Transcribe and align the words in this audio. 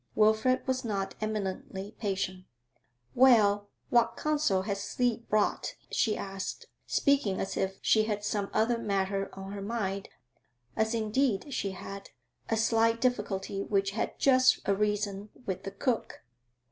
Wilfrid 0.15 0.65
was 0.67 0.83
not 0.83 1.13
eminently 1.21 1.91
patient. 1.99 2.45
'Well, 3.13 3.69
what 3.91 4.17
counsel 4.17 4.63
has 4.63 4.81
sleep 4.81 5.29
brought?' 5.29 5.75
she 5.91 6.17
asked, 6.17 6.65
speaking 6.87 7.39
as 7.39 7.55
if 7.55 7.77
she 7.83 8.05
had 8.05 8.23
some 8.23 8.49
other 8.51 8.79
matter 8.79 9.29
on 9.33 9.51
her 9.51 9.61
mind 9.61 10.09
as 10.75 10.95
indeed 10.95 11.53
she 11.53 11.73
had 11.73 12.09
a 12.49 12.57
slight 12.57 12.99
difficulty 12.99 13.61
which 13.61 13.91
had 13.91 14.17
just 14.17 14.61
arisen 14.67 15.29
with 15.45 15.65
the 15.65 15.71
cook. 15.71 16.23